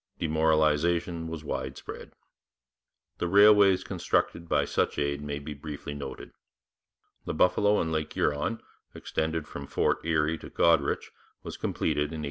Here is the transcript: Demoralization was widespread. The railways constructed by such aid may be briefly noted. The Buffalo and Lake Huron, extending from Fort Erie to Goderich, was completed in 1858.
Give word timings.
Demoralization 0.17 1.27
was 1.27 1.43
widespread. 1.43 2.13
The 3.19 3.27
railways 3.27 3.83
constructed 3.83 4.49
by 4.49 4.65
such 4.65 4.97
aid 4.97 5.21
may 5.21 5.37
be 5.37 5.53
briefly 5.53 5.93
noted. 5.93 6.31
The 7.25 7.35
Buffalo 7.35 7.79
and 7.79 7.91
Lake 7.91 8.11
Huron, 8.13 8.63
extending 8.95 9.43
from 9.43 9.67
Fort 9.67 10.03
Erie 10.03 10.39
to 10.39 10.49
Goderich, 10.49 11.11
was 11.43 11.55
completed 11.55 11.99
in 11.99 12.19
1858. 12.19 12.19